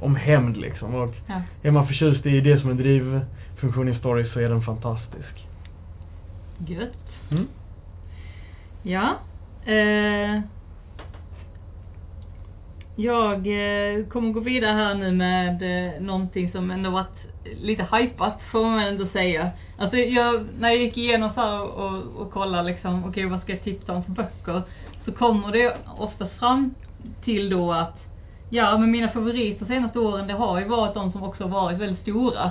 [0.00, 1.42] om hämnd liksom och Ja.
[1.62, 5.46] är man förtjust i det som en drivfunktion i story så är den fantastisk.
[6.66, 6.92] Gött.
[7.30, 7.46] Mm.
[8.82, 9.14] Ja.
[9.64, 10.40] Eh,
[12.96, 17.26] jag eh, kommer gå vidare här nu med eh, någonting som ändå varit
[17.60, 19.50] lite hypat får man ändå säga.
[19.78, 23.42] Alltså jag, när jag gick igenom så här och, och, och kollade liksom, okej vad
[23.42, 24.62] ska jag tipsa om för böcker?
[25.04, 26.74] Så kommer det ofta fram
[27.24, 27.98] till då att
[28.48, 32.02] Ja, men mina favoriter senaste åren det har ju varit de som också varit väldigt
[32.02, 32.44] stora.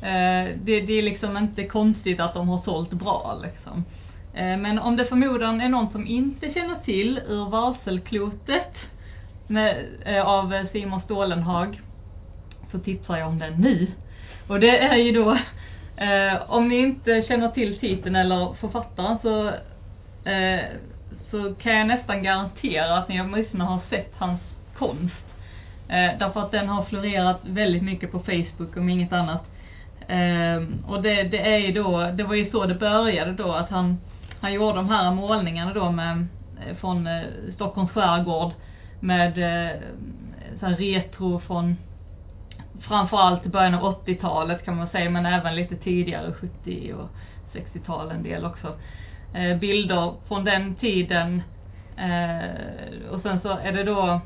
[0.00, 3.84] Eh, det, det är liksom inte konstigt att de har sålt bra liksom.
[4.34, 8.74] Eh, men om det förmodan är någon som inte känner till Ur varselklotet
[9.46, 11.80] med, eh, av Simon Stålenhag
[12.70, 13.92] så tipsar jag om den nu.
[14.46, 15.38] Och det är ju då,
[15.96, 19.48] eh, om ni inte känner till titeln eller författaren så,
[20.30, 20.64] eh,
[21.32, 24.40] så kan jag nästan garantera att ni åtminstone har sett hans
[24.78, 25.24] konst.
[25.88, 29.42] Eh, därför att den har florerat väldigt mycket på Facebook om inget annat.
[30.08, 33.70] Eh, och det, det är ju då, det var ju så det började då att
[33.70, 33.98] han,
[34.40, 36.26] han gjorde de här målningarna då med,
[36.66, 37.22] eh, från eh,
[37.54, 38.52] Stockholms skärgård
[39.00, 39.80] med eh,
[40.60, 41.76] så här retro från
[42.80, 47.08] framförallt början av 80-talet kan man säga, men även lite tidigare, 70 och
[47.52, 48.76] 60-tal en del också.
[49.34, 51.42] Eh, bilder från den tiden
[51.96, 54.20] eh, och sen så är det då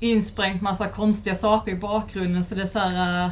[0.00, 3.30] insprängt massa konstiga saker i bakgrunden så det är så här eh,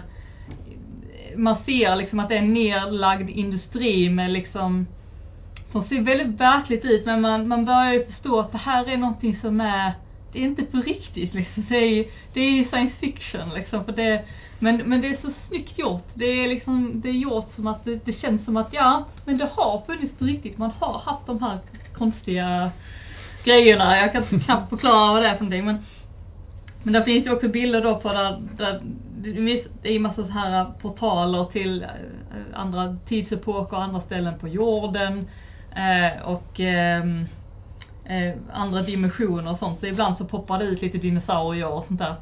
[1.37, 4.87] man ser liksom att det är en nedlagd industri med liksom
[5.73, 8.97] som ser väldigt verkligt ut men man, man börjar ju förstå att det här är
[8.97, 9.93] någonting som är
[10.33, 11.67] det är inte på riktigt liksom.
[11.69, 13.85] Det är ju det är ju science fiction liksom.
[13.85, 14.25] För det,
[14.59, 16.09] men, men det är så snyggt gjort.
[16.15, 19.39] Det är liksom, det är gjort som att det, det känns som att ja, men
[19.39, 20.59] det har funnits på riktigt.
[20.59, 21.59] Man har haft de här
[21.93, 22.71] konstiga
[23.45, 23.97] grejerna.
[23.97, 25.85] Jag kan knappt förklara vad det är för någonting men
[26.83, 28.81] men där finns ju också bilder då på där, där
[29.83, 31.89] det är ju massa så här portaler till eh,
[32.55, 35.29] andra tidsepoker och andra ställen på jorden.
[35.77, 37.27] Eh, och ehm,
[38.05, 39.81] eh, andra dimensioner och sånt.
[39.81, 42.17] Så ibland så poppar det ut lite dinosaurier och sånt där.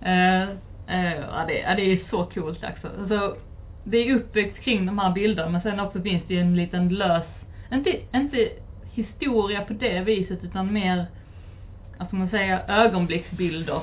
[0.00, 0.48] Eh,
[0.88, 2.88] Eh, ja, det, ja, det är så coolt också.
[3.00, 3.36] Alltså,
[3.84, 6.88] det är uppbyggt kring de här bilderna men sen också finns det ju en liten
[6.88, 7.26] lös,
[7.72, 8.48] inte, inte
[8.92, 11.06] historia på det viset utan mer,
[11.98, 13.80] vad ska man säga, ögonblicksbilder.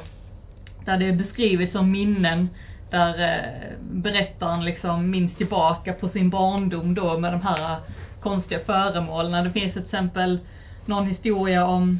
[0.86, 2.50] Där det beskrivits som minnen
[2.90, 7.80] där eh, berättaren liksom minns tillbaka på sin barndom då med de här
[8.22, 9.44] konstiga föremålen.
[9.44, 10.40] Det finns till exempel
[10.86, 12.00] någon historia om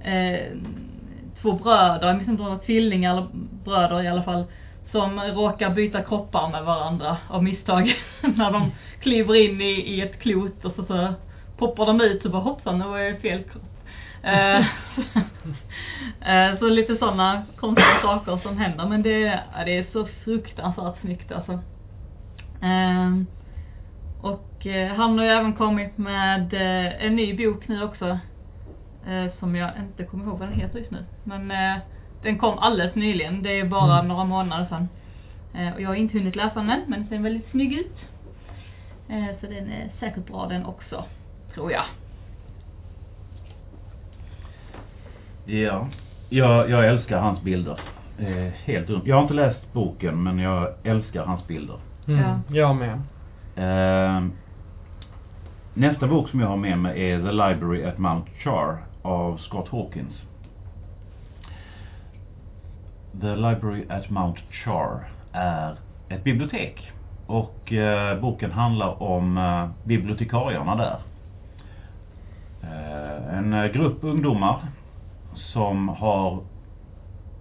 [0.00, 0.46] eh,
[1.42, 3.28] två bröder, jag minns inte om det var tvillingar eller
[3.64, 4.44] bröder i alla fall,
[4.92, 7.94] som råkar byta kroppar med varandra av misstag.
[8.20, 8.70] När de
[9.00, 11.14] kliver in i, i ett klot och så, så
[11.56, 13.62] poppar de ut och bara hoppsan, nu var jag i fel kropp.
[14.22, 14.58] Eh,
[16.20, 21.00] eh, så lite sådana konstiga saker som händer men det, ja, det är så fruktansvärt
[21.00, 21.58] snyggt alltså.
[22.62, 23.26] Ehm,
[24.22, 26.54] och eh, han har ju även kommit med
[27.00, 28.18] en ny bok nu också.
[29.08, 31.04] Eh, som jag inte kommer ihåg vad den heter just nu.
[31.24, 31.80] Men eh,
[32.22, 33.42] den kom alldeles nyligen.
[33.42, 34.08] Det är bara Mm.
[34.08, 34.88] några månader sedan.
[35.54, 37.96] Eh, och jag har inte hunnit läsa den än, men den ser väldigt snygg ut.
[39.08, 41.04] Eh, så den är säkert bra den också,
[41.54, 41.84] tror jag.
[45.44, 45.88] Ja,
[46.28, 47.80] jag, jag älskar hans bilder.
[48.18, 51.78] Eh, helt un- Jag har inte läst boken men jag älskar hans bilder.
[52.08, 52.20] Mm.
[52.20, 52.40] Ja.
[52.48, 53.00] Jag med.
[53.56, 54.24] Eh,
[55.74, 59.68] nästa bok som jag har med mig är The Library at Mount Char av Scott
[59.68, 60.14] Hawkins.
[63.20, 65.76] The Library at Mount Char är
[66.08, 66.92] ett bibliotek.
[67.26, 70.98] Och eh, boken handlar om eh, bibliotekarierna där.
[72.62, 74.66] Eh, en eh, grupp ungdomar
[75.34, 76.40] som har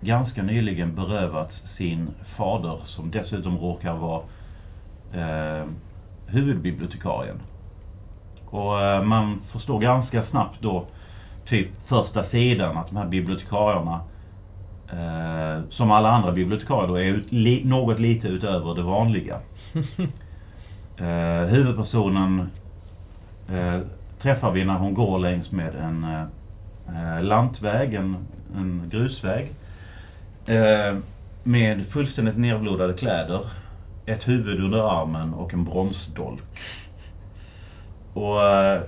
[0.01, 4.21] ganska nyligen berövats sin fader som dessutom råkar vara
[5.13, 5.65] eh,
[6.27, 7.41] huvudbibliotekarien.
[8.45, 10.85] Och eh, man förstår ganska snabbt då,
[11.49, 14.01] typ första sidan, att de här bibliotekarierna
[14.89, 19.39] eh, som alla andra bibliotekarier då är ut, li, något lite utöver det vanliga.
[20.99, 22.49] Eh, huvudpersonen
[23.49, 23.79] eh,
[24.21, 28.17] träffar vi när hon går längs med en eh, lantväg, en,
[28.55, 29.53] en grusväg.
[30.45, 30.97] Eh,
[31.43, 33.49] med fullständigt nerblodade kläder,
[34.05, 36.59] ett huvud under armen och en bronsdolk.
[38.13, 38.81] Och eh,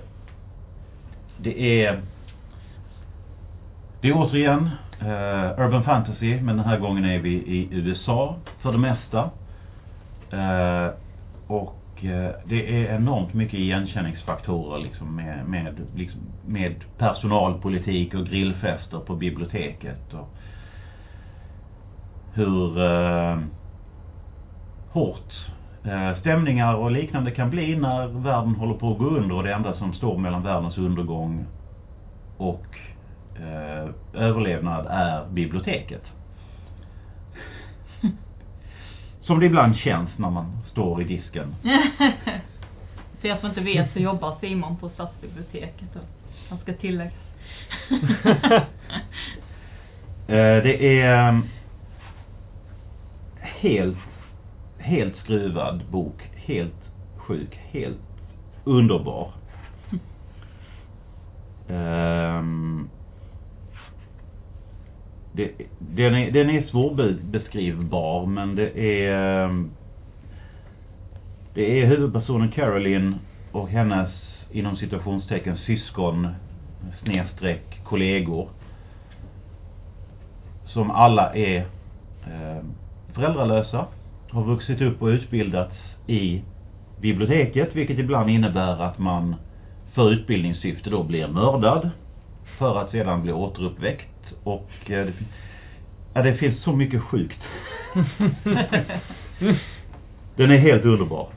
[1.36, 2.00] det är
[4.00, 8.72] det är återigen eh, urban fantasy, men den här gången är vi i USA för
[8.72, 9.30] det mesta.
[10.30, 10.90] Eh,
[11.46, 18.98] och eh, det är enormt mycket igenkänningsfaktorer liksom med, med, liksom, med personalpolitik och grillfester
[18.98, 20.14] på biblioteket.
[20.14, 20.28] Och
[22.34, 23.38] hur eh,
[24.90, 25.32] hårt
[25.84, 29.54] eh, stämningar och liknande kan bli när världen håller på att gå under och det
[29.54, 31.46] enda som står mellan världens undergång
[32.36, 32.69] och
[34.30, 36.02] överlevnad är biblioteket.
[39.22, 41.54] Som det ibland känns när man står i disken.
[43.20, 46.02] För er som inte vet så jobbar Simon på stadsbiblioteket och
[46.48, 47.12] han ska tilläggas.
[50.20, 51.40] Eh, det är eh,
[53.40, 53.98] helt,
[54.78, 56.22] helt skruvad bok.
[56.34, 57.60] Helt sjuk.
[57.70, 57.98] Helt
[58.64, 59.32] underbar.
[65.32, 69.70] Det, den, är, den är svårbeskrivbar men det är ehm,
[71.54, 73.14] Det är huvudpersonen Caroline
[73.52, 74.10] och hennes
[74.52, 76.28] inom situationstecken syskon
[77.02, 78.48] snedstreck kollegor
[80.66, 81.58] som alla är
[82.26, 82.64] eh,
[83.14, 83.86] föräldralösa,
[84.30, 85.74] har vuxit upp och utbildats
[86.06, 86.42] i
[87.00, 89.34] biblioteket, vilket ibland innebär att man
[89.92, 91.90] för utbildningssyfte då blir mördad
[92.58, 95.12] för att sedan bli återuppväckt och eh, det,
[96.12, 97.40] ja, det finns så mycket sjukt.
[100.36, 101.28] Den är helt underbar.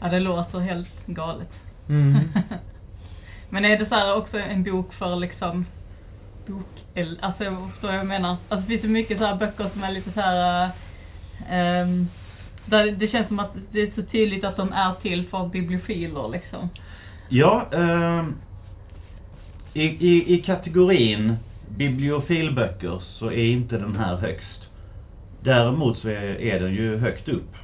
[0.00, 1.50] ja, det låter helt galet.
[1.88, 2.14] Mm.
[3.48, 5.66] Men är det så här också en bok för liksom
[6.46, 6.66] bok
[7.20, 8.36] alltså jag förstår vad jag menar.
[8.48, 10.70] Alltså finns det mycket så här böcker som är lite så här
[11.48, 12.08] ehm,
[12.64, 16.28] där det känns som att det är så tydligt att de är till för bibliofiler
[16.28, 16.70] liksom.
[17.28, 18.34] Ja, ehm,
[19.74, 21.36] i, i, i kategorin
[21.76, 24.60] bibliofilböcker så är inte den här högst.
[25.42, 27.54] Däremot så är, är den ju högt upp.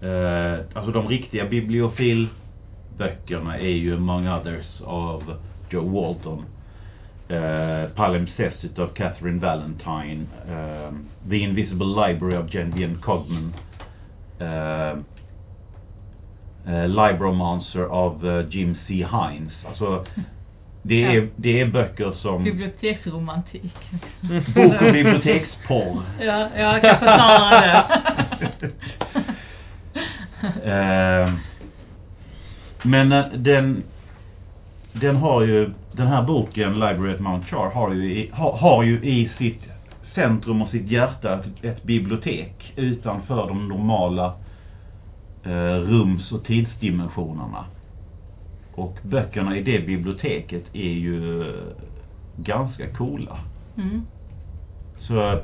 [0.00, 5.34] Eh, alltså de riktiga bibliofilböckerna är ju Among Others av
[5.70, 6.44] Joe Walton.
[7.28, 10.26] Eh, uh, Palimpsest av Catherine Valentine.
[10.48, 10.90] eh,
[11.30, 13.54] The Invisible Library av Jen Cogman.
[14.38, 14.98] Eh, eh, uh,
[16.68, 18.94] uh, Libromancer av Jim C.
[18.94, 19.52] Hines.
[19.68, 20.04] Alltså,
[20.86, 21.26] det är, Ja.
[21.36, 23.72] det är böcker som Biblioteksromantik.
[24.54, 26.02] bok och biblioteksporr.
[26.20, 28.70] Ja, jag kan förklara det.
[30.64, 31.32] Eh,
[32.82, 33.82] men eh, den,
[34.92, 38.82] den har ju, den här boken, Library at Mount Char, har ju, i, har, har
[38.82, 39.60] ju i sitt
[40.14, 44.32] centrum och sitt hjärta ett, ett bibliotek utanför de normala
[45.44, 47.64] eh, rums och tidsdimensionerna.
[48.76, 51.64] Och böckerna i det biblioteket är ju eh,
[52.36, 53.38] ganska coola.
[53.76, 54.06] Mm.
[55.00, 55.40] Så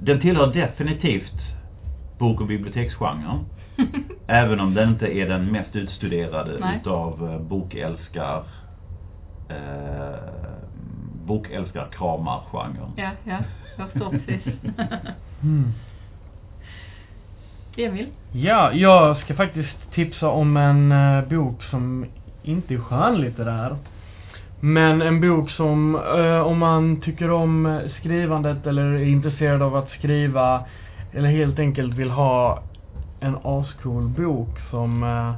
[0.00, 1.40] den tillhör definitivt
[2.18, 3.44] bok och biblioteksgenren.
[4.26, 6.78] Även om den inte är den mest utstuderade Nej.
[6.80, 8.44] utav eh, bokälskar
[9.48, 10.36] eh,
[11.26, 12.90] bokälskar kramar genren.
[12.96, 13.38] Ja, ja,
[13.76, 14.44] jag förstår precis.
[15.42, 15.72] Mm.
[17.78, 18.06] Emil?
[18.32, 22.06] Ja, jag ska faktiskt tipsa om en eh, bok som
[22.42, 23.76] inte är skönlitterär.
[24.60, 29.90] Men en bok som, eh, om man tycker om skrivandet eller är intresserad av att
[29.90, 30.64] skriva
[31.12, 32.62] eller helt enkelt vill ha
[33.20, 35.34] en ascool bok som, eh,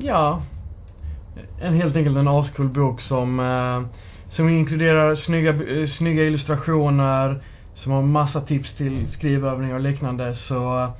[0.00, 0.42] ja,
[1.60, 3.88] en helt enkelt en ascool bok som,
[4.30, 5.54] som inkluderar snygga,
[5.96, 7.42] snygga illustrationer,
[7.82, 10.92] som har massa tips till skrivövningar och liknande så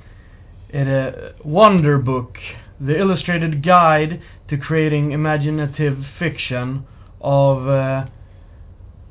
[0.69, 1.13] är det
[1.43, 6.81] Wonderbook, The Illustrated Guide to Creating Imaginative Fiction
[7.19, 8.01] av eh,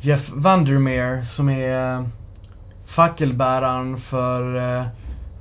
[0.00, 2.04] Jeff Vandermeer som är eh,
[2.86, 4.86] fackelbäraren för eh,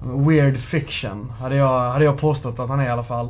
[0.01, 1.29] weird fiction.
[1.29, 3.29] Hade jag, hade jag påstått att han är i alla fall.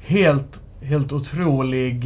[0.00, 2.04] Helt, helt otrolig.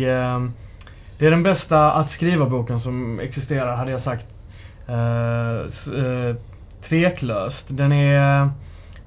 [1.18, 4.24] Det är den bästa att skriva-boken som existerar, hade jag sagt.
[4.88, 5.60] Eh,
[6.00, 6.36] eh,
[6.88, 7.64] tveklöst.
[7.68, 8.50] Den är,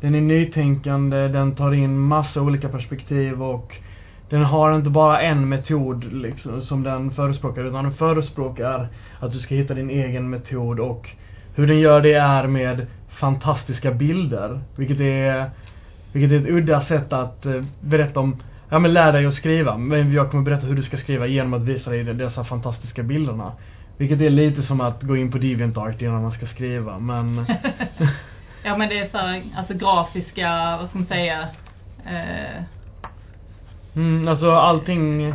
[0.01, 3.75] den är nytänkande, den tar in massa olika perspektiv och
[4.29, 8.87] den har inte bara en metod liksom, som den förespråkar, utan den förespråkar
[9.19, 11.09] att du ska hitta din egen metod och
[11.55, 12.87] hur den gör det är med
[13.19, 14.59] fantastiska bilder.
[14.75, 15.49] Vilket är,
[16.11, 19.77] vilket är ett udda sätt att eh, berätta om, ja men lär dig att skriva.
[19.77, 23.51] Men jag kommer berätta hur du ska skriva genom att visa dig dessa fantastiska bilderna.
[24.01, 27.45] Vilket är lite som att gå in på DeviantArt innan man ska skriva, men...
[28.63, 31.47] ja men det är så här, alltså grafiska, vad ska man säga,
[32.05, 32.63] eh,
[33.95, 35.33] mm, alltså allting...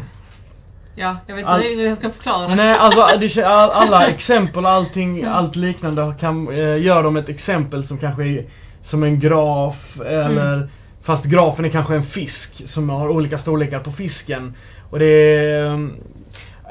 [0.95, 2.55] ja, jag vet inte All- hur jag ska förklara det.
[2.55, 7.87] Nej, alltså det, alla exempel och allting, allt liknande kan, eh, gör de ett exempel
[7.87, 8.45] som kanske är
[8.91, 9.77] som en graf
[10.07, 10.69] eller Mm.
[11.03, 14.55] fast grafen är kanske en fisk som har olika storlekar på fisken.
[14.91, 15.93] Och det är, ehm,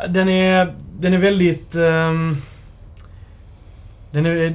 [0.09, 2.37] den är, den är väldigt, ehm,
[4.11, 4.53] den är,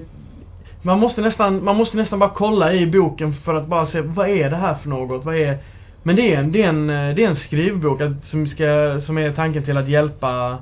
[0.83, 4.29] man måste nästan, man måste nästan bara kolla i boken för att bara se, vad
[4.29, 5.25] är det här för något?
[5.25, 5.59] Vad är,
[6.03, 9.01] men det är en, det är en, eh, det är en skrivbok att, som ska,
[9.07, 10.59] som är tanken till att hjälpa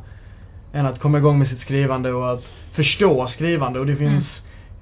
[0.72, 4.24] en att komma igång med sitt skrivande och att förstå skrivande och det finns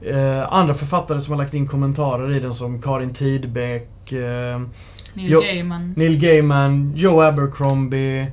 [0.01, 4.61] eh, andra författare som har lagt in kommentarer i den som Karin Tidbeck, eh,
[5.15, 5.95] Neil Jo- Gaiman.
[5.97, 8.27] Neil Gaiman, Joe Abercrombie,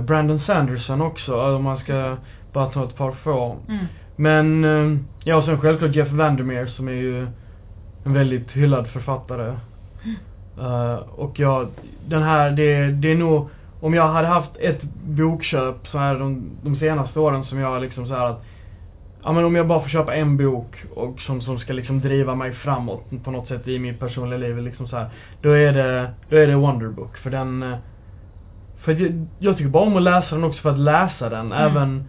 [0.00, 2.16] Brandon Sanderson också om man ska
[2.52, 3.56] bara ta ett par få.
[3.68, 3.86] Mm.
[4.16, 7.26] Men, eh, ja och sen självklart Jeff Vandermeer som är ju
[8.04, 9.56] en väldigt hyllad författare.
[10.58, 11.68] Eh, och jag,
[12.06, 13.48] den här, det, det är nog,
[13.80, 18.06] om jag hade haft ett bokköp så här de, de senaste åren som jag liksom
[18.06, 18.44] så här att
[19.22, 22.34] Ja men om jag bara får köpa en bok och som, som ska liksom driva
[22.34, 26.10] mig framåt på något sätt i mitt personliga liv liksom så här, Då är det,
[26.28, 27.78] då är det Wonderbook för den eh,
[28.86, 31.70] För jag, jag tycker bara om att läsa den också för att läsa den Mm.
[31.70, 32.04] även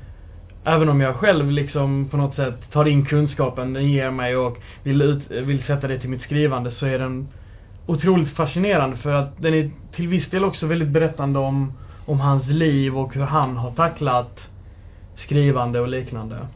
[0.63, 4.57] Även om jag själv liksom på något sätt tar in kunskapen den ger mig och
[4.83, 7.27] vill, ut, vill sätta det till mitt skrivande så är den
[7.85, 11.73] otroligt fascinerande för att den är till viss del också väldigt berättande om,
[12.05, 14.39] om hans liv och hur han har tacklat
[15.25, 16.47] skrivande och liknande.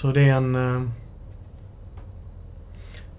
[0.00, 0.54] Så det är en...
[0.54, 0.82] eh,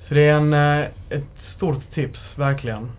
[0.07, 2.91] Så det är en, eh, ett stort tips, verkligen.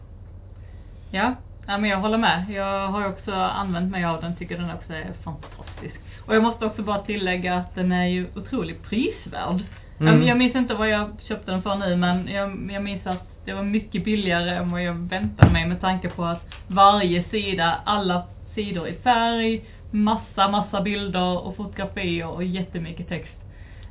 [1.10, 1.34] Ja,
[1.66, 2.44] ja, men jag håller med.
[2.50, 6.00] Jag har också använt mig av den, tycker den också är fantastisk.
[6.26, 9.60] Och jag måste också bara tillägga att den är ju otroligt prisvärd.
[10.00, 10.22] Mm.
[10.26, 13.52] Jag, minns inte vad jag köpte den för nu men jag, jag minns att det
[13.52, 18.22] var mycket billigare än vad jag väntade mig med tanke på att varje sida, alla
[18.54, 23.32] sidor i färg, massa, massa bilder och fotografier och jättemycket text.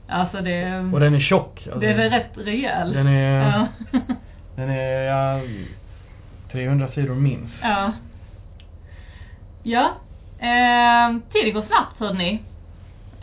[0.07, 1.61] Alltså det, Och den är tjock.
[1.65, 1.79] alltså.
[1.79, 2.93] det är rätt rejäl.
[2.93, 3.67] Den är, Ja.
[4.55, 5.41] den är, ja,
[6.55, 7.53] 300 sidor minst.
[7.61, 7.91] Ja.
[9.63, 9.91] Ja.
[10.39, 12.39] Eh, tiden går snabbt hörni.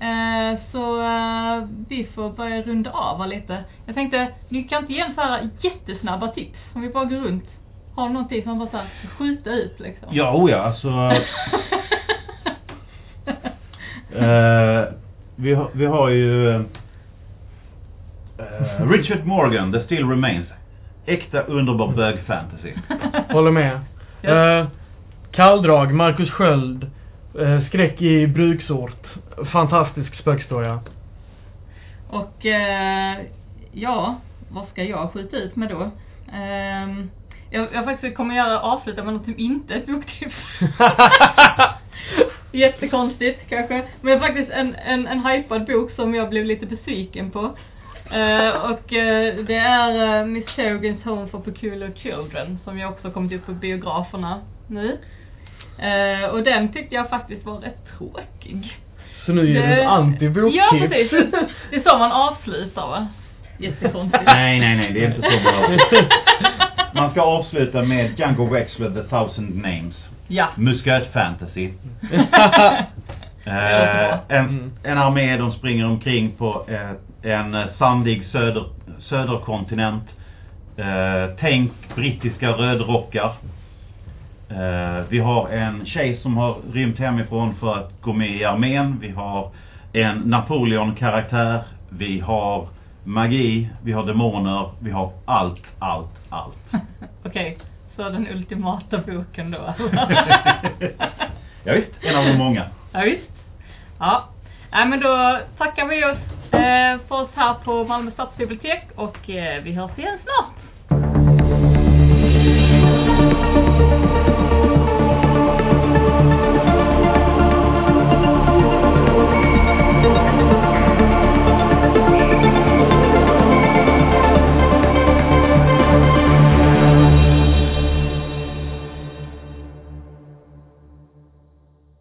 [0.00, 3.64] Eh, så eh, vi får börja runda av här lite.
[3.86, 7.44] Jag tänkte, ni kan inte ge så här jättesnabba tips om vi bara går runt.
[7.94, 8.86] Har du någonting som bara så här
[9.18, 10.08] skjuta ut liksom?
[10.12, 10.88] Ja, oh ja, alltså.
[14.16, 14.84] eh,
[15.36, 16.62] vi, har, vi har ju eh,
[18.88, 20.48] Richard Morgan, The Still Remains.
[21.06, 22.72] Äkta underbar bög-fantasy.
[23.32, 23.80] Håller med.
[24.20, 24.58] Ja.
[24.58, 24.66] Eh,
[25.32, 26.90] kalldrag, Marcus Sköld.
[27.40, 29.06] Eh, skräck i bruksort.
[29.52, 30.80] Fantastisk spökhistoria.
[32.10, 33.18] Och eh,
[33.72, 35.90] ja, vad ska jag skjuta ut med då?
[36.32, 37.10] Ehm,
[37.50, 40.36] jag, jag faktiskt kommer göra avsluta med något som inte är ett boktips.
[42.52, 43.84] Jättekonstigt kanske.
[44.00, 47.56] Men faktiskt en, en, en hypad bok som jag blev lite besviken på.
[48.10, 53.10] Eh, och eh, det är uh, Miss Kerrigans Home for Peculiar Children som jag också
[53.10, 54.98] kommit ut på biograferna nu.
[55.78, 58.76] Eh, och den tyckte jag faktiskt var rätt tråkig.
[59.26, 60.56] Så nu ger du ett anti-boktips.
[60.56, 61.10] Ja precis,
[61.70, 63.06] det är så man avslutar va?
[63.58, 64.24] Jättekonstigt.
[64.26, 65.76] nej, nej, nej, det är inte så bra.
[66.94, 69.94] Man ska avsluta med Django Wexler, The Thousand Names.
[70.28, 70.48] Ja.
[70.56, 71.70] Musköt fantasy.
[73.44, 76.90] Eh, en, en armé, de springer omkring på eh,
[77.22, 78.64] en eh, sandig söder,
[78.98, 80.04] söderkontinent.
[80.76, 83.34] Eh, tänk brittiska rödrockar.
[84.50, 88.98] Eh, vi har en tjej som har rymt hemifrån för att gå med i armén.
[89.00, 89.50] Vi har
[89.92, 91.62] en Napoleon-karaktär.
[91.88, 92.68] Vi har
[93.04, 96.56] magi, vi har demoner, vi har allt, allt, allt.
[97.24, 97.58] Okej,
[97.96, 99.58] så den ultimata boken då.
[101.64, 102.66] ja, visst, en av de många.
[102.92, 103.30] ja, visst.
[103.98, 104.28] Ja.
[104.72, 106.18] Nej, men då tackar vi oss
[106.52, 110.61] Eh, för oss här på Malmö stadsbibliotek och eh, vi hörs igen snart.